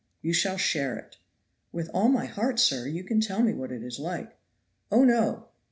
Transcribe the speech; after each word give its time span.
You 0.23 0.33
shall 0.33 0.57
share 0.57 0.97
it." 0.97 1.17
"With 1.71 1.89
all 1.93 2.07
my 2.09 2.25
heart, 2.25 2.57
sir; 2.59 2.87
you 2.87 3.03
can 3.03 3.21
tell 3.21 3.43
me 3.43 3.53
what 3.53 3.71
it 3.71 3.83
is 3.83 3.99
like." 3.99 4.35
"Oh, 4.91 5.03
no! 5.03 5.49